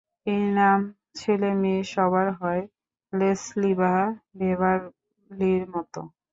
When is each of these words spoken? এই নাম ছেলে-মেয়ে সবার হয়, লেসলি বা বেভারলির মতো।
এই 0.27 0.43
নাম 0.51 0.79
ছেলে-মেয়ে 1.15 1.81
সবার 1.93 2.27
হয়, 2.39 2.63
লেসলি 3.13 3.71
বা 3.79 3.93
বেভারলির 4.37 5.63
মতো। 5.73 6.01